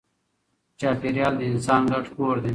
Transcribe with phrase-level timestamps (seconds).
[0.79, 2.49] چاپېریال د انسان ګډ کور دی.